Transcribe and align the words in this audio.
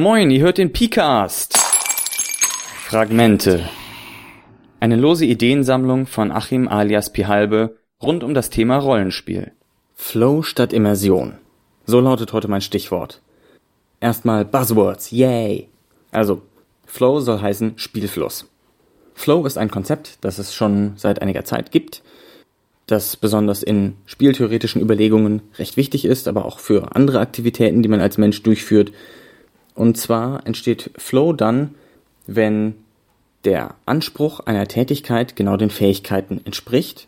Moin, 0.00 0.30
ihr 0.30 0.42
hört 0.42 0.58
den 0.58 0.72
Picast. 0.72 1.58
Fragmente. 2.86 3.68
Eine 4.78 4.94
lose 4.94 5.24
Ideensammlung 5.24 6.06
von 6.06 6.30
Achim 6.30 6.68
alias 6.68 7.12
Pihalbe 7.12 7.78
rund 8.00 8.22
um 8.22 8.32
das 8.32 8.48
Thema 8.48 8.76
Rollenspiel. 8.78 9.50
Flow 9.96 10.44
statt 10.44 10.72
Immersion. 10.72 11.38
So 11.84 11.98
lautet 11.98 12.32
heute 12.32 12.46
mein 12.46 12.60
Stichwort. 12.60 13.22
Erstmal 13.98 14.44
Buzzwords, 14.44 15.10
yay! 15.10 15.68
Also, 16.12 16.42
Flow 16.86 17.18
soll 17.18 17.40
heißen 17.40 17.72
Spielfluss. 17.74 18.46
Flow 19.14 19.44
ist 19.46 19.58
ein 19.58 19.68
Konzept, 19.68 20.18
das 20.20 20.38
es 20.38 20.54
schon 20.54 20.92
seit 20.94 21.20
einiger 21.22 21.44
Zeit 21.44 21.72
gibt, 21.72 22.04
das 22.86 23.16
besonders 23.16 23.64
in 23.64 23.94
spieltheoretischen 24.06 24.80
Überlegungen 24.80 25.42
recht 25.58 25.76
wichtig 25.76 26.04
ist, 26.04 26.28
aber 26.28 26.44
auch 26.44 26.60
für 26.60 26.94
andere 26.94 27.18
Aktivitäten, 27.18 27.82
die 27.82 27.88
man 27.88 28.00
als 28.00 28.16
Mensch 28.16 28.44
durchführt. 28.44 28.92
Und 29.78 29.96
zwar 29.96 30.44
entsteht 30.44 30.90
Flow 30.96 31.32
dann, 31.32 31.76
wenn 32.26 32.74
der 33.44 33.76
Anspruch 33.86 34.40
einer 34.40 34.66
Tätigkeit 34.66 35.36
genau 35.36 35.56
den 35.56 35.70
Fähigkeiten 35.70 36.40
entspricht 36.44 37.06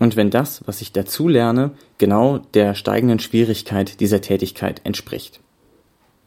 und 0.00 0.16
wenn 0.16 0.28
das, 0.28 0.66
was 0.66 0.80
ich 0.80 0.90
dazu 0.90 1.28
lerne, 1.28 1.70
genau 1.98 2.38
der 2.54 2.74
steigenden 2.74 3.20
Schwierigkeit 3.20 4.00
dieser 4.00 4.20
Tätigkeit 4.20 4.80
entspricht. 4.82 5.38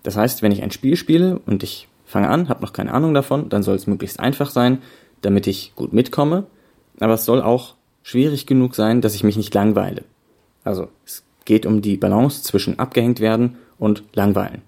Das 0.03 0.15
heißt, 0.15 0.41
wenn 0.41 0.53
ich 0.53 0.63
ein 0.63 0.71
Spiel 0.71 0.95
spiele 0.95 1.39
und 1.45 1.61
ich 1.61 1.89
fange 2.05 2.29
an, 2.29 2.47
habe 2.47 2.61
noch 2.61 2.71
keine 2.71 2.93
Ahnung 2.93 3.13
davon, 3.13 3.49
dann 3.49 3.61
soll 3.61 3.75
es 3.75 3.85
möglichst 3.85 4.21
einfach 4.21 4.51
sein, 4.51 4.81
damit 5.23 5.45
ich 5.45 5.73
gut 5.75 5.91
mitkomme, 5.91 6.45
aber 7.01 7.15
es 7.15 7.25
soll 7.25 7.41
auch 7.41 7.75
schwierig 8.01 8.47
genug 8.47 8.75
sein, 8.75 9.01
dass 9.01 9.13
ich 9.13 9.25
mich 9.25 9.35
nicht 9.35 9.53
langweile. 9.53 10.05
Also 10.63 10.87
es 11.05 11.25
geht 11.43 11.65
um 11.65 11.81
die 11.81 11.97
Balance 11.97 12.43
zwischen 12.43 12.79
abgehängt 12.79 13.19
werden 13.19 13.57
und 13.77 14.05
langweilen. 14.13 14.61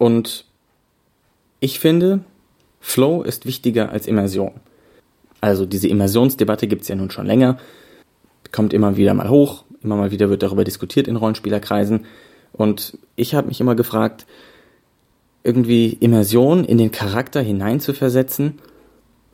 Und 0.00 0.46
ich 1.60 1.78
finde, 1.78 2.20
Flow 2.80 3.20
ist 3.22 3.44
wichtiger 3.44 3.90
als 3.90 4.06
Immersion. 4.06 4.52
Also 5.42 5.66
diese 5.66 5.88
Immersionsdebatte 5.88 6.66
gibt's 6.68 6.88
ja 6.88 6.96
nun 6.96 7.10
schon 7.10 7.26
länger, 7.26 7.58
kommt 8.50 8.72
immer 8.72 8.96
wieder 8.96 9.12
mal 9.12 9.28
hoch, 9.28 9.64
immer 9.82 9.96
mal 9.96 10.10
wieder 10.10 10.30
wird 10.30 10.42
darüber 10.42 10.64
diskutiert 10.64 11.06
in 11.06 11.16
Rollenspielerkreisen. 11.16 12.06
Und 12.54 12.96
ich 13.14 13.34
habe 13.34 13.48
mich 13.48 13.60
immer 13.60 13.74
gefragt, 13.74 14.24
irgendwie 15.44 15.92
Immersion 15.92 16.64
in 16.64 16.78
den 16.78 16.92
Charakter 16.92 17.42
hineinzuversetzen, 17.42 18.58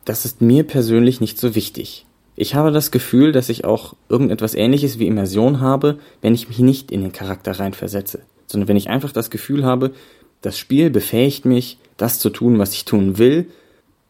das 0.03 0.25
ist 0.25 0.41
mir 0.41 0.65
persönlich 0.65 1.21
nicht 1.21 1.39
so 1.39 1.55
wichtig. 1.55 2.05
Ich 2.35 2.55
habe 2.55 2.71
das 2.71 2.91
Gefühl, 2.91 3.31
dass 3.31 3.47
ich 3.47 3.63
auch 3.63 3.95
irgendetwas 4.09 4.53
ähnliches 4.53 4.99
wie 4.99 5.07
Immersion 5.07 5.61
habe, 5.61 5.99
wenn 6.21 6.35
ich 6.35 6.49
mich 6.49 6.59
nicht 6.59 6.91
in 6.91 7.03
den 7.03 7.13
Charakter 7.13 7.57
reinversetze, 7.57 8.23
sondern 8.47 8.67
wenn 8.67 8.75
ich 8.75 8.89
einfach 8.89 9.13
das 9.13 9.29
Gefühl 9.29 9.63
habe, 9.63 9.93
das 10.41 10.57
Spiel 10.57 10.89
befähigt 10.89 11.45
mich, 11.45 11.77
das 11.97 12.19
zu 12.19 12.29
tun, 12.29 12.59
was 12.59 12.73
ich 12.73 12.85
tun 12.85 13.17
will. 13.17 13.47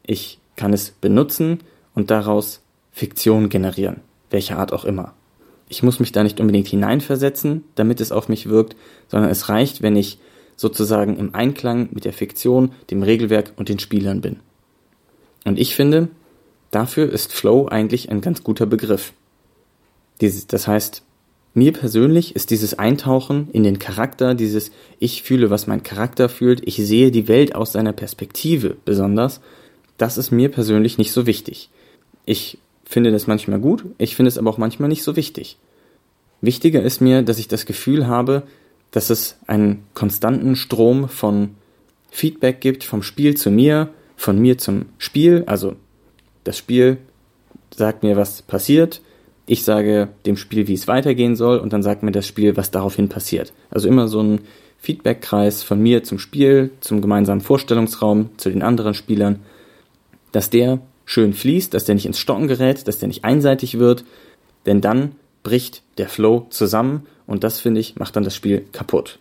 Ich 0.06 0.40
kann 0.56 0.74
es 0.74 0.92
benutzen 0.92 1.60
und 1.96 2.12
daraus 2.12 2.62
Fiktion 2.92 3.50
generieren, 3.50 4.02
welcher 4.30 4.58
Art 4.60 4.74
auch 4.74 4.86
immer. 4.86 5.14
Ich 5.70 5.84
muss 5.84 6.00
mich 6.00 6.12
da 6.12 6.24
nicht 6.24 6.40
unbedingt 6.40 6.68
hineinversetzen, 6.68 7.64
damit 7.76 8.02
es 8.02 8.12
auf 8.12 8.30
mich 8.30 8.48
wirkt, 8.50 8.76
sondern 9.08 9.30
es 9.30 9.50
reicht, 9.50 9.82
wenn 9.82 9.96
ich 9.96 10.18
sozusagen 10.56 11.18
im 11.18 11.36
Einklang 11.36 11.90
mit 11.92 12.06
der 12.06 12.14
Fiktion, 12.14 12.72
dem 12.90 13.04
Regelwerk 13.04 13.54
und 13.58 13.70
den 13.70 13.80
Spielern 13.80 14.22
bin. 14.22 14.38
Und 15.46 15.60
ich 15.60 15.76
finde, 15.76 16.10
dafür 16.72 17.12
ist 17.12 17.34
Flow 17.34 17.68
eigentlich 17.68 18.10
ein 18.10 18.22
ganz 18.22 18.44
guter 18.44 18.66
Begriff. 18.66 19.14
Das 20.20 20.68
heißt, 20.68 21.04
mir 21.58 21.74
persönlich 21.74 22.36
ist 22.36 22.52
dieses 22.52 22.78
Eintauchen 22.78 23.50
in 23.52 23.64
den 23.64 23.80
Charakter, 23.80 24.36
dieses 24.36 24.72
Ich 25.00 25.24
fühle, 25.24 25.50
was 25.50 25.68
mein 25.68 25.84
Charakter 25.84 26.30
fühlt, 26.30 26.66
ich 26.68 26.78
sehe 26.78 27.12
die 27.12 27.28
Welt 27.28 27.56
aus 27.56 27.74
seiner 27.74 27.94
Perspektive 27.94 28.78
besonders, 28.86 29.42
das 29.98 30.18
ist 30.18 30.32
mir 30.32 30.50
persönlich 30.50 31.00
nicht 31.00 31.12
so 31.12 31.26
wichtig. 31.26 31.70
Ich 32.26 32.60
finde 32.86 33.12
das 33.12 33.26
manchmal 33.26 33.60
gut, 33.60 33.86
ich 33.98 34.16
finde 34.16 34.30
es 34.30 34.38
aber 34.38 34.52
auch 34.52 34.60
manchmal 34.60 34.88
nicht 34.88 35.04
so 35.04 35.16
wichtig. 35.16 35.58
Wichtiger 36.42 36.84
ist 36.84 37.02
mir, 37.02 37.24
dass 37.24 37.40
ich 37.40 37.48
das 37.48 37.66
Gefühl 37.66 38.06
habe, 38.06 38.44
dass 38.92 39.10
es 39.10 39.38
einen 39.48 39.84
konstanten 39.96 40.56
Strom 40.56 41.10
von 41.10 41.56
Feedback 42.12 42.62
gibt 42.62 42.84
vom 42.84 43.02
Spiel 43.02 43.36
zu 43.36 43.50
mir, 43.50 43.90
von 44.16 44.40
mir 44.40 44.60
zum 44.60 44.86
Spiel. 45.00 45.44
Also 45.48 45.76
das 46.44 46.58
Spiel 46.58 46.98
sagt 47.76 48.04
mir, 48.04 48.16
was 48.16 48.44
passiert. 48.44 49.02
Ich 49.50 49.64
sage 49.64 50.10
dem 50.26 50.38
Spiel, 50.38 50.68
wie 50.68 50.74
es 50.74 50.88
weitergehen 50.88 51.36
soll, 51.36 51.58
und 51.58 51.74
dann 51.74 51.82
sagt 51.82 52.04
mir 52.04 52.12
das 52.12 52.28
Spiel, 52.28 52.58
was 52.58 52.70
daraufhin 52.70 53.08
passiert. 53.10 53.54
Also 53.72 53.88
immer 53.88 54.08
so 54.08 54.22
ein 54.22 54.42
Feedbackkreis 54.78 55.64
von 55.64 55.82
mir 55.82 56.04
zum 56.04 56.20
Spiel, 56.20 56.72
zum 56.82 57.02
gemeinsamen 57.02 57.42
Vorstellungsraum, 57.42 58.30
zu 58.38 58.50
den 58.50 58.62
anderen 58.62 58.94
Spielern, 58.94 59.40
dass 60.34 60.50
der 60.50 60.80
schön 61.06 61.34
fließt, 61.34 61.74
dass 61.74 61.86
der 61.86 61.96
nicht 61.96 62.06
ins 62.06 62.20
Stocken 62.20 62.48
gerät, 62.48 62.88
dass 62.88 63.00
der 63.00 63.08
nicht 63.08 63.24
einseitig 63.24 63.80
wird, 63.80 64.04
denn 64.66 64.82
dann 64.82 65.14
bricht 65.44 65.82
der 65.98 66.10
Flow 66.10 66.46
zusammen 66.50 67.08
und 67.26 67.46
das, 67.46 67.62
finde 67.62 67.80
ich, 67.80 67.96
macht 67.96 68.18
dann 68.18 68.24
das 68.26 68.36
Spiel 68.36 68.66
kaputt. 68.74 69.18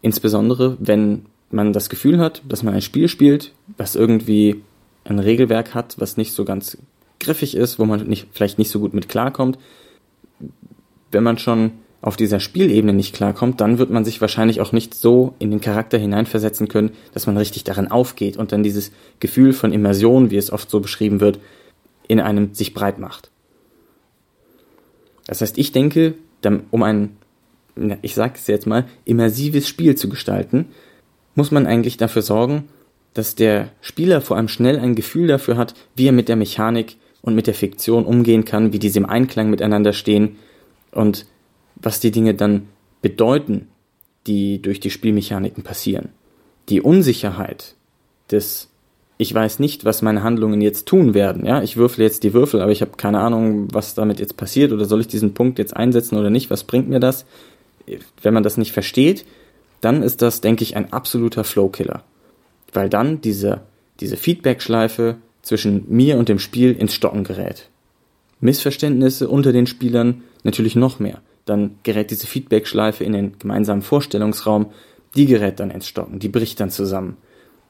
Insbesondere, 0.00 0.78
wenn 0.80 1.26
man 1.50 1.74
das 1.74 1.90
Gefühl 1.90 2.18
hat, 2.18 2.42
dass 2.48 2.62
man 2.62 2.72
ein 2.72 2.82
Spiel 2.82 3.08
spielt, 3.08 3.52
was 3.76 3.94
irgendwie 3.94 4.62
ein 5.04 5.18
Regelwerk 5.18 5.74
hat, 5.74 5.96
was 5.98 6.16
nicht 6.16 6.32
so 6.32 6.44
ganz 6.44 6.78
griffig 7.20 7.56
ist, 7.56 7.78
wo 7.78 7.84
man 7.84 8.06
nicht, 8.06 8.28
vielleicht 8.32 8.58
nicht 8.58 8.70
so 8.70 8.80
gut 8.80 8.94
mit 8.94 9.08
klarkommt. 9.08 9.58
Wenn 11.10 11.22
man 11.22 11.38
schon 11.38 11.72
auf 12.00 12.16
dieser 12.16 12.38
Spielebene 12.38 12.92
nicht 12.92 13.14
klarkommt, 13.14 13.60
dann 13.60 13.78
wird 13.78 13.90
man 13.90 14.04
sich 14.04 14.20
wahrscheinlich 14.20 14.60
auch 14.60 14.72
nicht 14.72 14.94
so 14.94 15.34
in 15.38 15.50
den 15.50 15.60
Charakter 15.60 15.98
hineinversetzen 15.98 16.68
können, 16.68 16.92
dass 17.12 17.26
man 17.26 17.36
richtig 17.36 17.64
darin 17.64 17.90
aufgeht 17.90 18.36
und 18.36 18.52
dann 18.52 18.62
dieses 18.62 18.92
Gefühl 19.18 19.52
von 19.52 19.72
Immersion, 19.72 20.30
wie 20.30 20.36
es 20.36 20.52
oft 20.52 20.70
so 20.70 20.80
beschrieben 20.80 21.20
wird, 21.20 21.40
in 22.06 22.20
einem 22.20 22.54
sich 22.54 22.72
breit 22.72 22.98
macht. 22.98 23.30
Das 25.26 25.40
heißt, 25.40 25.58
ich 25.58 25.72
denke, 25.72 26.14
um 26.70 26.82
ein, 26.82 27.16
ich 28.02 28.14
sage 28.14 28.34
es 28.36 28.46
jetzt 28.46 28.66
mal, 28.66 28.86
immersives 29.04 29.68
Spiel 29.68 29.96
zu 29.96 30.08
gestalten, 30.08 30.66
muss 31.34 31.50
man 31.50 31.66
eigentlich 31.66 31.96
dafür 31.96 32.22
sorgen, 32.22 32.68
dass 33.12 33.34
der 33.34 33.70
Spieler 33.80 34.20
vor 34.20 34.36
allem 34.36 34.48
schnell 34.48 34.78
ein 34.78 34.94
Gefühl 34.94 35.26
dafür 35.26 35.56
hat, 35.56 35.74
wie 35.96 36.06
er 36.06 36.12
mit 36.12 36.28
der 36.28 36.36
Mechanik 36.36 36.96
und 37.28 37.34
mit 37.34 37.46
der 37.46 37.54
Fiktion 37.54 38.04
umgehen 38.04 38.44
kann, 38.44 38.72
wie 38.72 38.78
diese 38.78 38.98
im 38.98 39.06
Einklang 39.06 39.50
miteinander 39.50 39.92
stehen 39.92 40.36
und 40.92 41.26
was 41.76 42.00
die 42.00 42.10
Dinge 42.10 42.34
dann 42.34 42.68
bedeuten, 43.02 43.68
die 44.26 44.60
durch 44.60 44.80
die 44.80 44.90
Spielmechaniken 44.90 45.62
passieren. 45.62 46.08
Die 46.68 46.80
Unsicherheit 46.80 47.74
des 48.30 48.68
ich 49.20 49.34
weiß 49.34 49.58
nicht, 49.58 49.84
was 49.84 50.00
meine 50.00 50.22
Handlungen 50.22 50.60
jetzt 50.60 50.86
tun 50.86 51.12
werden. 51.12 51.44
Ja, 51.44 51.60
ich 51.60 51.76
würfle 51.76 52.04
jetzt 52.04 52.22
die 52.22 52.34
Würfel, 52.34 52.62
aber 52.62 52.70
ich 52.70 52.82
habe 52.82 52.92
keine 52.96 53.18
Ahnung, 53.18 53.66
was 53.72 53.94
damit 53.94 54.20
jetzt 54.20 54.36
passiert 54.36 54.72
oder 54.72 54.84
soll 54.84 55.00
ich 55.00 55.08
diesen 55.08 55.34
Punkt 55.34 55.58
jetzt 55.58 55.76
einsetzen 55.76 56.16
oder 56.16 56.30
nicht? 56.30 56.50
Was 56.50 56.62
bringt 56.62 56.88
mir 56.88 57.00
das? 57.00 57.26
Wenn 58.22 58.34
man 58.34 58.44
das 58.44 58.56
nicht 58.56 58.70
versteht, 58.70 59.26
dann 59.80 60.04
ist 60.04 60.22
das, 60.22 60.40
denke 60.40 60.62
ich, 60.62 60.76
ein 60.76 60.92
absoluter 60.92 61.42
Flowkiller, 61.42 62.04
weil 62.72 62.88
dann 62.88 63.20
diese 63.20 63.62
diese 64.00 64.16
Feedback-Schleife 64.16 65.16
zwischen 65.42 65.84
mir 65.88 66.18
und 66.18 66.28
dem 66.28 66.38
Spiel 66.38 66.72
ins 66.72 66.94
Stocken 66.94 67.24
gerät. 67.24 67.68
Missverständnisse 68.40 69.28
unter 69.28 69.52
den 69.52 69.66
Spielern 69.66 70.22
natürlich 70.44 70.76
noch 70.76 70.98
mehr. 70.98 71.20
Dann 71.44 71.78
gerät 71.82 72.10
diese 72.10 72.26
Feedback-Schleife 72.26 73.04
in 73.04 73.12
den 73.12 73.38
gemeinsamen 73.38 73.82
Vorstellungsraum, 73.82 74.66
die 75.16 75.26
gerät 75.26 75.60
dann 75.60 75.70
ins 75.70 75.88
Stocken, 75.88 76.18
die 76.18 76.28
bricht 76.28 76.60
dann 76.60 76.70
zusammen. 76.70 77.16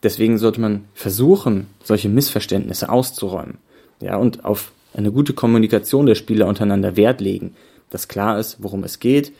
Deswegen 0.02 0.38
sollte 0.38 0.60
man 0.60 0.84
versuchen, 0.94 1.66
solche 1.82 2.08
Missverständnisse 2.08 2.88
auszuräumen. 2.88 3.58
Ja, 4.00 4.16
und 4.16 4.44
auf 4.44 4.72
eine 4.94 5.12
gute 5.12 5.32
Kommunikation 5.32 6.06
der 6.06 6.14
Spieler 6.14 6.46
untereinander 6.46 6.96
Wert 6.96 7.20
legen, 7.20 7.54
dass 7.90 8.08
klar 8.08 8.38
ist, 8.38 8.58
worum 8.60 8.84
es 8.84 9.00
geht, 9.00 9.32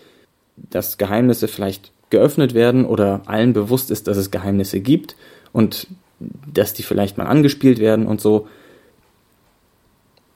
dass 0.57 0.99
Geheimnisse 0.99 1.49
vielleicht 1.49 1.93
geöffnet 2.11 2.55
werden 2.55 2.85
oder 2.85 3.23
allen 3.27 3.53
bewusst 3.53 3.91
ist, 3.91 4.09
dass 4.09 4.17
es 4.17 4.31
Geheimnisse 4.31 4.81
gibt 4.81 5.17
und 5.53 5.87
dass 6.21 6.75
die 6.75 6.83
vielleicht 6.83 7.19
mal 7.19 7.27
angespielt 7.27 7.79
werden 7.79 8.07
und 8.07 8.21
so. 8.21 8.49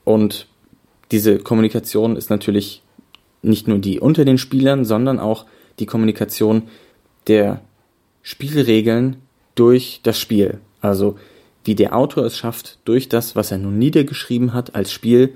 Und 0.03 0.47
diese 1.11 1.37
Kommunikation 1.37 2.15
ist 2.15 2.29
natürlich 2.29 2.81
nicht 3.41 3.67
nur 3.67 3.79
die 3.79 3.99
unter 3.99 4.25
den 4.25 4.37
Spielern, 4.37 4.85
sondern 4.85 5.19
auch 5.19 5.45
die 5.79 5.85
Kommunikation 5.85 6.63
der 7.27 7.61
Spielregeln 8.21 9.17
durch 9.55 9.99
das 10.03 10.19
Spiel. 10.19 10.59
Also 10.81 11.17
wie 11.65 11.75
der 11.75 11.95
Autor 11.95 12.25
es 12.25 12.37
schafft, 12.37 12.79
durch 12.85 13.09
das, 13.09 13.35
was 13.35 13.51
er 13.51 13.57
nun 13.57 13.77
niedergeschrieben 13.77 14.53
hat 14.53 14.75
als 14.75 14.91
Spiel, 14.91 15.33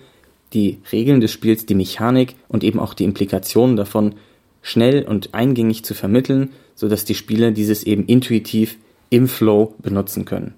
die 0.53 0.79
Regeln 0.91 1.21
des 1.21 1.31
Spiels, 1.31 1.65
die 1.65 1.75
Mechanik 1.75 2.35
und 2.47 2.63
eben 2.63 2.79
auch 2.79 2.93
die 2.93 3.03
Implikationen 3.03 3.75
davon 3.75 4.15
schnell 4.61 5.03
und 5.03 5.33
eingängig 5.33 5.83
zu 5.83 5.93
vermitteln, 5.93 6.53
so 6.75 6.89
dass 6.89 7.05
die 7.05 7.15
Spieler 7.15 7.51
dieses 7.51 7.83
eben 7.83 8.05
intuitiv 8.05 8.77
im 9.09 9.27
Flow 9.27 9.75
benutzen 9.79 10.25
können. 10.25 10.53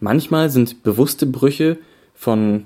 Manchmal 0.00 0.50
sind 0.50 0.82
bewusste 0.82 1.26
Brüche 1.26 1.78
von 2.14 2.64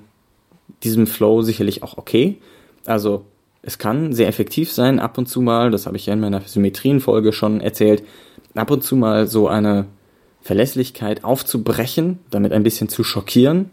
diesem 0.83 1.07
Flow 1.07 1.43
sicherlich 1.43 1.83
auch 1.83 1.97
okay. 1.97 2.39
Also 2.85 3.25
es 3.63 3.79
kann 3.79 4.13
sehr 4.13 4.29
effektiv 4.29 4.73
sein, 4.73 4.99
ab 4.99 5.19
und 5.19 5.29
zu 5.29 5.41
mal, 5.41 5.71
das 5.71 5.87
habe 5.87 5.97
ich 5.97 6.07
ja 6.07 6.13
in 6.13 6.21
meiner 6.21 6.41
Symmetrienfolge 6.41 7.33
schon 7.33 7.61
erzählt, 7.61 8.03
ab 8.55 8.71
und 8.71 8.83
zu 8.83 8.97
mal 8.97 9.27
so 9.27 9.49
eine 9.49 9.87
Verlässlichkeit 10.43 11.25
aufzubrechen, 11.25 12.19
damit 12.31 12.53
ein 12.53 12.65
bisschen 12.65 12.89
zu 12.89 13.05
schockieren. 13.05 13.71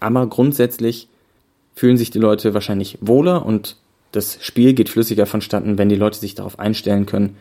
Aber 0.00 0.26
grundsätzlich 0.26 1.08
fühlen 1.74 1.96
sich 1.96 2.10
die 2.10 2.18
Leute 2.18 2.54
wahrscheinlich 2.54 2.98
wohler 3.00 3.46
und 3.46 3.76
das 4.12 4.38
Spiel 4.40 4.74
geht 4.74 4.88
flüssiger 4.88 5.26
vonstatten, 5.26 5.78
wenn 5.78 5.88
die 5.88 5.96
Leute 5.96 6.18
sich 6.18 6.34
darauf 6.34 6.58
einstellen 6.58 7.06
können, 7.06 7.36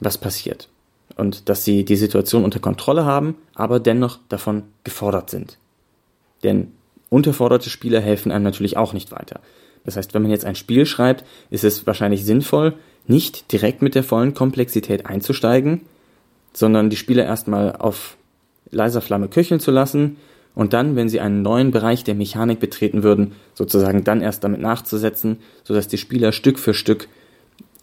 was 0.00 0.18
passiert. 0.18 0.68
Und 1.14 1.48
dass 1.48 1.64
sie 1.64 1.84
die 1.84 1.96
Situation 1.96 2.44
unter 2.44 2.58
Kontrolle 2.58 3.04
haben, 3.04 3.36
aber 3.54 3.80
dennoch 3.80 4.18
davon 4.28 4.64
gefordert 4.84 5.30
sind. 5.30 5.58
Denn 6.42 6.72
unterforderte 7.08 7.70
Spieler 7.70 8.00
helfen 8.00 8.32
einem 8.32 8.44
natürlich 8.44 8.76
auch 8.76 8.92
nicht 8.92 9.12
weiter. 9.12 9.40
Das 9.84 9.96
heißt, 9.96 10.14
wenn 10.14 10.22
man 10.22 10.30
jetzt 10.30 10.44
ein 10.44 10.56
Spiel 10.56 10.84
schreibt, 10.84 11.24
ist 11.48 11.64
es 11.64 11.86
wahrscheinlich 11.86 12.24
sinnvoll, 12.24 12.74
nicht 13.06 13.52
direkt 13.52 13.82
mit 13.82 13.94
der 13.94 14.02
vollen 14.02 14.34
Komplexität 14.34 15.06
einzusteigen, 15.06 15.82
sondern 16.52 16.90
die 16.90 16.96
Spieler 16.96 17.24
erstmal 17.24 17.76
auf 17.76 18.16
leiser 18.70 19.00
Flamme 19.00 19.28
köcheln 19.28 19.60
zu 19.60 19.70
lassen 19.70 20.16
und 20.56 20.72
dann, 20.72 20.96
wenn 20.96 21.08
sie 21.08 21.20
einen 21.20 21.42
neuen 21.42 21.70
Bereich 21.70 22.02
der 22.02 22.14
Mechanik 22.14 22.58
betreten 22.58 23.02
würden, 23.02 23.32
sozusagen 23.54 24.04
dann 24.04 24.22
erst 24.22 24.42
damit 24.42 24.60
nachzusetzen, 24.60 25.38
sodass 25.62 25.86
die 25.86 25.98
Spieler 25.98 26.32
Stück 26.32 26.58
für 26.58 26.74
Stück 26.74 27.08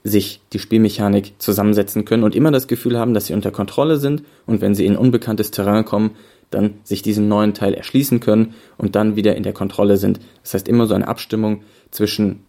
sich 0.03 0.41
die 0.51 0.59
Spielmechanik 0.59 1.33
zusammensetzen 1.37 2.05
können 2.05 2.23
und 2.23 2.35
immer 2.35 2.51
das 2.51 2.67
Gefühl 2.67 2.99
haben, 2.99 3.13
dass 3.13 3.27
sie 3.27 3.33
unter 3.33 3.51
Kontrolle 3.51 3.97
sind 3.97 4.23
und 4.45 4.61
wenn 4.61 4.75
sie 4.75 4.85
in 4.85 4.97
unbekanntes 4.97 5.51
Terrain 5.51 5.85
kommen, 5.85 6.11
dann 6.49 6.75
sich 6.83 7.01
diesen 7.01 7.27
neuen 7.27 7.53
Teil 7.53 7.73
erschließen 7.73 8.19
können 8.19 8.53
und 8.77 8.95
dann 8.95 9.15
wieder 9.15 9.35
in 9.35 9.43
der 9.43 9.53
Kontrolle 9.53 9.97
sind. 9.97 10.19
Das 10.43 10.53
heißt 10.53 10.67
immer 10.67 10.85
so 10.87 10.93
eine 10.93 11.07
Abstimmung 11.07 11.63
zwischen 11.89 12.43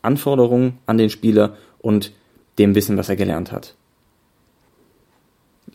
Anforderungen 0.00 0.78
an 0.86 0.96
den 0.96 1.10
Spieler 1.10 1.56
und 1.78 2.12
dem 2.58 2.74
Wissen, 2.74 2.96
was 2.96 3.08
er 3.08 3.16
gelernt 3.16 3.52
hat. 3.52 3.74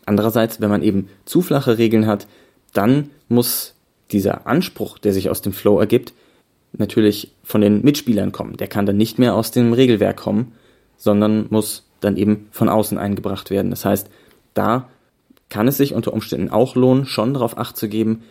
Andererseits, 0.06 0.62
wenn 0.62 0.70
man 0.70 0.84
eben 0.84 1.10
zu 1.26 1.42
flache 1.42 1.78
Regeln 1.78 2.08
hat, 2.08 2.28
dann 2.74 3.10
muss 3.28 3.76
dieser 4.12 4.48
Anspruch, 4.48 4.98
der 4.98 5.14
sich 5.14 5.30
aus 5.30 5.42
dem 5.42 5.54
Flow 5.54 5.80
ergibt, 5.80 6.14
natürlich 6.74 7.34
von 7.44 7.62
den 7.62 7.82
Mitspielern 7.82 8.32
kommen. 8.32 8.58
Der 8.58 8.68
kann 8.68 8.86
dann 8.86 8.98
nicht 8.98 9.20
mehr 9.20 9.36
aus 9.36 9.52
dem 9.52 9.74
Regelwerk 9.74 10.18
kommen, 10.18 10.54
sondern 10.98 11.48
muss 11.50 11.86
dann 12.00 12.18
eben 12.18 12.48
von 12.52 12.70
außen 12.70 12.98
eingebracht 12.98 13.50
werden. 13.50 13.72
Das 13.72 13.86
heißt, 13.86 14.10
da 14.54 14.88
kann 15.50 15.68
es 15.68 15.78
sich 15.78 15.94
unter 15.94 16.14
Umständen 16.14 16.50
auch 16.50 16.76
lohnen, 16.76 17.06
schon 17.06 17.34
darauf 17.34 17.58
acht 17.58 17.78
zu 17.78 17.88
geben, 17.88 18.24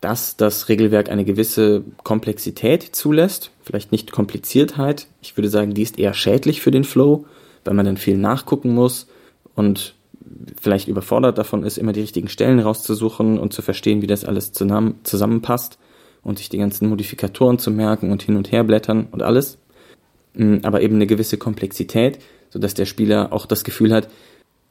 dass 0.00 0.36
das 0.36 0.68
Regelwerk 0.68 1.10
eine 1.10 1.24
gewisse 1.24 1.82
Komplexität 2.04 2.82
zulässt, 2.82 3.50
vielleicht 3.62 3.90
nicht 3.92 4.12
Kompliziertheit. 4.12 5.08
Ich 5.22 5.36
würde 5.36 5.48
sagen, 5.48 5.74
die 5.74 5.82
ist 5.82 5.98
eher 5.98 6.14
schädlich 6.14 6.60
für 6.60 6.70
den 6.70 6.84
Flow, 6.84 7.24
weil 7.64 7.74
man 7.74 7.86
dann 7.86 7.96
viel 7.96 8.16
nachgucken 8.16 8.74
muss 8.74 9.08
und 9.54 9.94
vielleicht 10.60 10.88
überfordert 10.88 11.38
davon 11.38 11.64
ist, 11.64 11.78
immer 11.78 11.92
die 11.92 12.00
richtigen 12.00 12.28
Stellen 12.28 12.60
rauszusuchen 12.60 13.38
und 13.38 13.52
zu 13.52 13.62
verstehen, 13.62 14.02
wie 14.02 14.06
das 14.06 14.24
alles 14.24 14.52
zusammenpasst 14.52 15.78
und 16.22 16.38
sich 16.38 16.48
die 16.48 16.58
ganzen 16.58 16.88
Modifikatoren 16.88 17.58
zu 17.58 17.70
merken 17.70 18.12
und 18.12 18.22
hin 18.22 18.36
und 18.36 18.52
her 18.52 18.64
blättern 18.64 19.08
und 19.10 19.22
alles. 19.22 19.58
Aber 20.62 20.82
eben 20.82 20.96
eine 20.96 21.06
gewisse 21.06 21.38
Komplexität, 21.38 22.18
sodass 22.50 22.74
der 22.74 22.86
Spieler 22.86 23.32
auch 23.32 23.46
das 23.46 23.64
Gefühl 23.64 23.92
hat, 23.92 24.08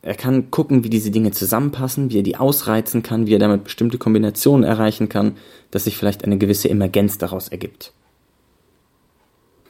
er 0.01 0.15
kann 0.15 0.51
gucken, 0.51 0.83
wie 0.83 0.89
diese 0.89 1.11
Dinge 1.11 1.31
zusammenpassen, 1.31 2.11
wie 2.11 2.19
er 2.19 2.23
die 2.23 2.37
ausreizen 2.37 3.03
kann, 3.03 3.27
wie 3.27 3.33
er 3.33 3.39
damit 3.39 3.63
bestimmte 3.63 3.97
Kombinationen 3.97 4.63
erreichen 4.63 5.09
kann, 5.09 5.37
dass 5.71 5.83
sich 5.85 5.97
vielleicht 5.97 6.23
eine 6.23 6.37
gewisse 6.37 6.69
Emergenz 6.69 7.17
daraus 7.17 7.49
ergibt. 7.49 7.93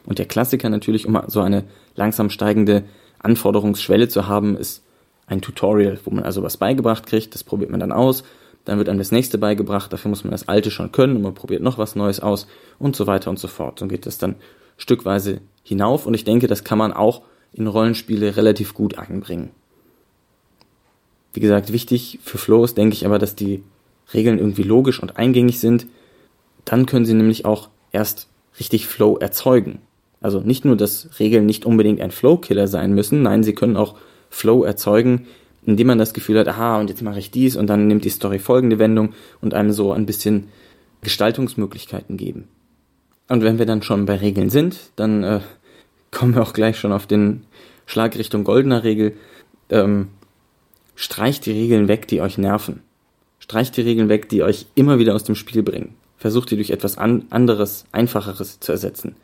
Und 0.05 0.19
der 0.19 0.25
Klassiker 0.25 0.69
natürlich, 0.69 1.07
um 1.07 1.19
so 1.27 1.41
eine 1.41 1.63
langsam 1.95 2.29
steigende 2.29 2.83
Anforderungsschwelle 3.19 4.09
zu 4.09 4.27
haben, 4.27 4.55
ist 4.55 4.83
ein 5.25 5.41
Tutorial, 5.41 5.99
wo 6.05 6.11
man 6.11 6.23
also 6.23 6.43
was 6.43 6.57
beigebracht 6.57 7.05
kriegt, 7.05 7.33
das 7.33 7.43
probiert 7.43 7.71
man 7.71 7.79
dann 7.79 7.91
aus, 7.91 8.23
dann 8.63 8.77
wird 8.77 8.89
einem 8.89 8.99
das 8.99 9.11
nächste 9.11 9.37
beigebracht, 9.37 9.91
dafür 9.91 10.09
muss 10.09 10.23
man 10.23 10.31
das 10.31 10.47
alte 10.47 10.71
schon 10.71 10.91
können 10.91 11.15
und 11.15 11.21
man 11.21 11.33
probiert 11.33 11.61
noch 11.61 11.77
was 11.77 11.95
Neues 11.95 12.19
aus 12.19 12.47
und 12.79 12.95
so 12.95 13.07
weiter 13.07 13.29
und 13.29 13.39
so 13.39 13.47
fort. 13.47 13.79
So 13.79 13.87
geht 13.87 14.05
das 14.05 14.17
dann 14.17 14.35
stückweise 14.77 15.41
hinauf 15.67 16.05
und 16.05 16.13
ich 16.13 16.23
denke, 16.23 16.47
das 16.47 16.63
kann 16.63 16.77
man 16.77 16.93
auch 16.93 17.21
in 17.53 17.67
Rollenspiele 17.67 18.37
relativ 18.37 18.73
gut 18.73 18.97
einbringen. 18.97 19.51
Wie 21.33 21.39
gesagt, 21.39 21.73
wichtig 21.73 22.19
für 22.23 22.37
Flow 22.37 22.63
ist, 22.63 22.77
denke 22.77 22.95
ich 22.95 23.05
aber, 23.05 23.19
dass 23.19 23.35
die 23.35 23.63
Regeln 24.13 24.39
irgendwie 24.39 24.63
logisch 24.63 25.01
und 25.01 25.17
eingängig 25.17 25.59
sind. 25.59 25.87
Dann 26.65 26.85
können 26.85 27.05
sie 27.05 27.13
nämlich 27.13 27.45
auch 27.45 27.69
erst 27.91 28.27
richtig 28.59 28.87
Flow 28.87 29.17
erzeugen. 29.17 29.79
Also 30.21 30.39
nicht 30.39 30.65
nur, 30.65 30.77
dass 30.77 31.19
Regeln 31.19 31.45
nicht 31.45 31.65
unbedingt 31.65 32.01
ein 32.01 32.11
Flow-Killer 32.11 32.67
sein 32.67 32.93
müssen, 32.93 33.21
nein, 33.21 33.43
sie 33.43 33.53
können 33.53 33.77
auch 33.77 33.95
Flow 34.29 34.63
erzeugen, 34.63 35.27
indem 35.65 35.87
man 35.87 35.97
das 35.97 36.13
Gefühl 36.13 36.39
hat, 36.39 36.47
aha, 36.47 36.79
und 36.79 36.89
jetzt 36.89 37.01
mache 37.01 37.19
ich 37.19 37.29
dies 37.29 37.55
und 37.55 37.67
dann 37.67 37.87
nimmt 37.87 38.05
die 38.05 38.09
Story 38.09 38.39
folgende 38.39 38.79
Wendung 38.79 39.13
und 39.41 39.53
einem 39.53 39.71
so 39.71 39.91
ein 39.91 40.05
bisschen 40.05 40.47
Gestaltungsmöglichkeiten 41.01 42.17
geben. 42.17 42.47
Und 43.27 43.43
wenn 43.43 43.59
wir 43.59 43.65
dann 43.65 43.81
schon 43.81 44.05
bei 44.05 44.15
Regeln 44.15 44.49
sind, 44.49 44.91
dann 44.95 45.23
äh, 45.23 45.39
kommen 46.11 46.35
wir 46.35 46.41
auch 46.41 46.53
gleich 46.53 46.79
schon 46.79 46.91
auf 46.91 47.07
den 47.07 47.43
Schlag 47.85 48.17
Richtung 48.17 48.43
goldener 48.43 48.83
Regel. 48.83 49.13
Ähm, 49.69 50.09
Streicht 50.95 51.45
die 51.45 51.51
Regeln 51.51 51.87
weg, 51.87 52.07
die 52.07 52.21
euch 52.21 52.39
nerven. 52.39 52.81
Streicht 53.37 53.77
die 53.77 53.81
Regeln 53.81 54.09
weg, 54.09 54.29
die 54.29 54.41
euch 54.41 54.65
immer 54.73 54.97
wieder 54.97 55.13
aus 55.13 55.23
dem 55.23 55.35
Spiel 55.35 55.61
bringen. 55.61 55.93
Versucht 56.17 56.49
die 56.49 56.55
durch 56.55 56.71
etwas 56.71 56.97
an 56.97 57.27
anderes, 57.29 57.85
einfacheres 57.91 58.59
zu 58.59 58.71
ersetzen. 58.71 59.15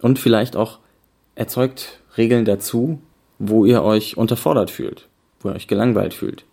Und 0.00 0.18
vielleicht 0.18 0.56
auch 0.56 0.78
erzeugt 1.34 2.00
Regeln 2.16 2.46
dazu, 2.46 3.00
wo 3.38 3.66
ihr 3.66 3.82
euch 3.82 4.16
unterfordert 4.16 4.70
fühlt, 4.70 5.06
wo 5.40 5.50
ihr 5.50 5.54
euch 5.54 5.68
gelangweilt 5.68 6.14
fühlt. 6.14 6.46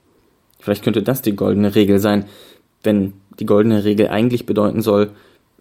Vielleicht 0.60 0.84
könnte 0.84 1.02
das 1.02 1.22
die 1.22 1.36
goldene 1.36 1.74
Regel 1.74 2.00
sein, 2.00 2.26
wenn 2.84 3.14
die 3.40 3.46
goldene 3.46 3.86
Regel 3.86 4.10
eigentlich 4.10 4.46
bedeuten 4.46 4.82
soll, 4.82 5.12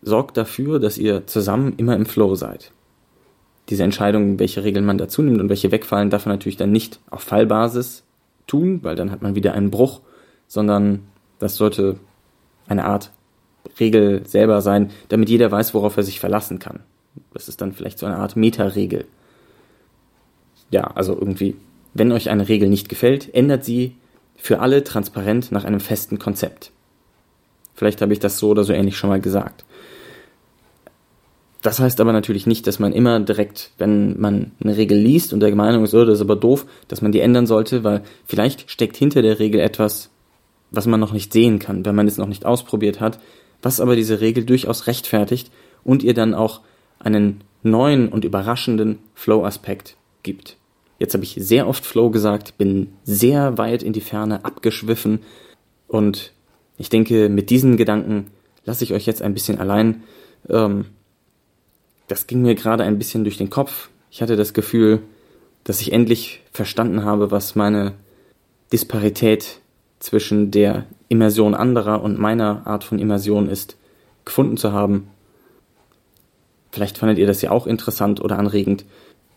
sorgt 0.02 0.36
dafür, 0.36 0.78
dass 0.78 0.98
ihr 0.98 1.26
zusammen 1.26 1.74
immer 1.76 1.96
im 1.96 2.06
Flow 2.06 2.34
seid. 2.34 2.72
Diese 3.68 3.84
Entscheidung, 3.84 4.38
welche 4.38 4.64
Regeln 4.64 4.84
man 4.84 4.98
dazu 4.98 5.22
nimmt 5.22 5.40
und 5.40 5.48
welche 5.48 5.70
wegfallen, 5.70 6.10
darf 6.10 6.26
man 6.26 6.34
natürlich 6.34 6.56
dann 6.56 6.72
nicht 6.72 7.00
auf 7.10 7.22
Fallbasis 7.22 8.02
tun, 8.46 8.80
weil 8.82 8.96
dann 8.96 9.10
hat 9.10 9.22
man 9.22 9.34
wieder 9.34 9.54
einen 9.54 9.70
Bruch, 9.70 10.00
sondern 10.48 11.06
das 11.38 11.56
sollte 11.56 11.96
eine 12.66 12.84
Art 12.84 13.12
Regel 13.78 14.26
selber 14.26 14.60
sein, 14.62 14.90
damit 15.08 15.28
jeder 15.28 15.50
weiß, 15.50 15.74
worauf 15.74 15.96
er 15.96 16.02
sich 16.02 16.18
verlassen 16.18 16.58
kann. 16.58 16.80
Das 17.32 17.48
ist 17.48 17.60
dann 17.60 17.72
vielleicht 17.72 17.98
so 17.98 18.06
eine 18.06 18.16
Art 18.16 18.36
Meta-Regel. 18.36 19.04
Ja, 20.70 20.84
also 20.84 21.14
irgendwie, 21.14 21.56
wenn 21.94 22.12
euch 22.12 22.30
eine 22.30 22.48
Regel 22.48 22.68
nicht 22.68 22.88
gefällt, 22.88 23.32
ändert 23.34 23.64
sie 23.64 23.96
für 24.36 24.60
alle 24.60 24.82
transparent 24.84 25.52
nach 25.52 25.64
einem 25.64 25.80
festen 25.80 26.18
Konzept. 26.18 26.72
Vielleicht 27.74 28.02
habe 28.02 28.12
ich 28.12 28.18
das 28.18 28.38
so 28.38 28.50
oder 28.50 28.64
so 28.64 28.72
ähnlich 28.72 28.96
schon 28.96 29.10
mal 29.10 29.20
gesagt. 29.20 29.64
Das 31.62 31.78
heißt 31.78 32.00
aber 32.00 32.12
natürlich 32.12 32.46
nicht, 32.46 32.66
dass 32.66 32.78
man 32.78 32.92
immer 32.92 33.20
direkt, 33.20 33.72
wenn 33.76 34.18
man 34.18 34.52
eine 34.62 34.76
Regel 34.76 34.98
liest 34.98 35.32
und 35.32 35.40
der 35.40 35.54
Meinung 35.54 35.84
ist, 35.84 35.94
oh, 35.94 36.04
das 36.04 36.18
ist 36.18 36.22
aber 36.22 36.36
doof, 36.36 36.66
dass 36.88 37.02
man 37.02 37.12
die 37.12 37.20
ändern 37.20 37.46
sollte, 37.46 37.84
weil 37.84 38.02
vielleicht 38.24 38.70
steckt 38.70 38.96
hinter 38.96 39.20
der 39.20 39.38
Regel 39.38 39.60
etwas, 39.60 40.10
was 40.70 40.86
man 40.86 41.00
noch 41.00 41.12
nicht 41.12 41.32
sehen 41.32 41.58
kann, 41.58 41.84
wenn 41.84 41.94
man 41.94 42.08
es 42.08 42.16
noch 42.16 42.28
nicht 42.28 42.46
ausprobiert 42.46 43.00
hat, 43.00 43.18
was 43.60 43.80
aber 43.80 43.94
diese 43.94 44.20
Regel 44.20 44.44
durchaus 44.44 44.86
rechtfertigt 44.86 45.50
und 45.84 46.02
ihr 46.02 46.14
dann 46.14 46.32
auch 46.32 46.60
einen 46.98 47.42
neuen 47.62 48.08
und 48.08 48.24
überraschenden 48.24 48.98
Flow-Aspekt 49.14 49.96
gibt. 50.22 50.56
Jetzt 50.98 51.14
habe 51.14 51.24
ich 51.24 51.36
sehr 51.38 51.66
oft 51.66 51.84
Flow 51.84 52.10
gesagt, 52.10 52.56
bin 52.56 52.92
sehr 53.04 53.58
weit 53.58 53.82
in 53.82 53.92
die 53.92 54.00
Ferne 54.00 54.44
abgeschwiffen 54.44 55.20
und 55.88 56.32
ich 56.78 56.88
denke, 56.88 57.28
mit 57.28 57.50
diesen 57.50 57.76
Gedanken 57.76 58.28
lasse 58.64 58.84
ich 58.84 58.94
euch 58.94 59.04
jetzt 59.04 59.20
ein 59.20 59.34
bisschen 59.34 59.58
allein. 59.58 60.04
Ähm, 60.48 60.86
das 62.10 62.26
ging 62.26 62.42
mir 62.42 62.56
gerade 62.56 62.82
ein 62.82 62.98
bisschen 62.98 63.22
durch 63.22 63.38
den 63.38 63.50
Kopf. 63.50 63.88
Ich 64.10 64.20
hatte 64.20 64.34
das 64.34 64.52
Gefühl, 64.52 65.00
dass 65.62 65.80
ich 65.80 65.92
endlich 65.92 66.42
verstanden 66.50 67.04
habe, 67.04 67.30
was 67.30 67.54
meine 67.54 67.92
Disparität 68.72 69.60
zwischen 70.00 70.50
der 70.50 70.86
Immersion 71.08 71.54
anderer 71.54 72.02
und 72.02 72.18
meiner 72.18 72.66
Art 72.66 72.82
von 72.82 72.98
Immersion 72.98 73.48
ist, 73.48 73.76
gefunden 74.24 74.56
zu 74.56 74.72
haben. 74.72 75.08
Vielleicht 76.72 76.98
fandet 76.98 77.18
ihr 77.18 77.28
das 77.28 77.42
ja 77.42 77.52
auch 77.52 77.68
interessant 77.68 78.20
oder 78.20 78.38
anregend. 78.38 78.84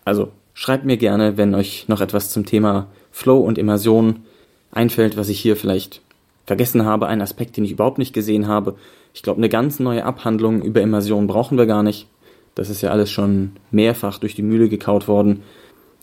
Also 0.03 0.31
schreibt 0.55 0.83
mir 0.83 0.97
gerne, 0.97 1.37
wenn 1.37 1.53
euch 1.53 1.87
noch 1.87 2.01
etwas 2.01 2.31
zum 2.31 2.45
Thema 2.45 2.87
Flow 3.11 3.37
und 3.37 3.59
Immersion 3.59 4.23
einfällt, 4.71 5.15
was 5.15 5.29
ich 5.29 5.39
hier 5.39 5.55
vielleicht 5.55 6.01
vergessen 6.47 6.85
habe, 6.85 7.05
ein 7.05 7.21
Aspekt, 7.21 7.55
den 7.55 7.65
ich 7.65 7.71
überhaupt 7.71 7.99
nicht 7.99 8.13
gesehen 8.13 8.47
habe. 8.47 8.75
Ich 9.13 9.21
glaube, 9.21 9.37
eine 9.37 9.49
ganz 9.49 9.79
neue 9.79 10.05
Abhandlung 10.05 10.63
über 10.63 10.81
Immersion 10.81 11.27
brauchen 11.27 11.57
wir 11.57 11.67
gar 11.67 11.83
nicht. 11.83 12.07
Das 12.55 12.69
ist 12.69 12.81
ja 12.81 12.91
alles 12.91 13.09
schon 13.09 13.53
mehrfach 13.71 14.19
durch 14.19 14.35
die 14.35 14.43
Mühle 14.43 14.69
gekaut 14.69 15.07
worden. 15.07 15.43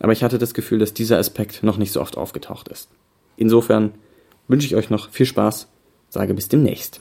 Aber 0.00 0.12
ich 0.12 0.23
hatte 0.25 0.38
das 0.38 0.54
Gefühl, 0.54 0.78
dass 0.78 0.95
dieser 0.95 1.19
Aspekt 1.19 1.62
noch 1.62 1.76
nicht 1.76 1.92
so 1.92 2.00
oft 2.00 2.16
aufgetaucht 2.16 2.69
ist. 2.69 2.88
Insofern 3.37 3.92
wünsche 4.49 4.66
ich 4.66 4.75
euch 4.75 4.90
noch 4.90 5.11
viel 5.11 5.26
Spaß, 5.26 5.69
sage 6.09 6.35
bis 6.35 6.49
demnächst. 6.49 7.00